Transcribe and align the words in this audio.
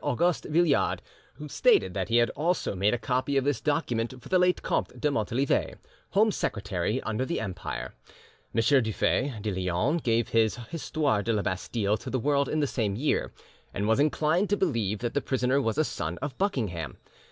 Auguste 0.00 0.52
Billiard, 0.52 1.02
who 1.34 1.48
stated 1.48 1.92
that 1.92 2.08
he 2.08 2.18
had 2.18 2.30
also 2.36 2.76
made 2.76 2.94
a 2.94 2.98
copy 2.98 3.36
of 3.36 3.42
this 3.42 3.60
document 3.60 4.22
for 4.22 4.28
the 4.28 4.38
late 4.38 4.62
Comte 4.62 5.00
de 5.00 5.08
Montalivet, 5.10 5.74
Home 6.10 6.30
Secretary 6.30 7.02
under 7.02 7.24
the 7.24 7.40
Empire. 7.40 7.94
M. 8.54 8.60
Dufey 8.62 9.34
(de 9.42 9.50
l'Yonne) 9.50 9.96
gave 9.96 10.28
his 10.28 10.54
'Histoire 10.70 11.24
de 11.24 11.32
la 11.32 11.42
Bastille' 11.42 11.96
to 11.96 12.10
the 12.10 12.20
world 12.20 12.48
in 12.48 12.60
the 12.60 12.68
same 12.68 12.94
year, 12.94 13.32
and 13.74 13.88
was 13.88 13.98
inclined 13.98 14.48
to 14.50 14.56
believe 14.56 15.00
that 15.00 15.14
the 15.14 15.20
prisoner 15.20 15.60
was 15.60 15.76
a 15.76 15.82
son 15.84 16.16
of 16.22 16.38
Buckingham. 16.38 16.98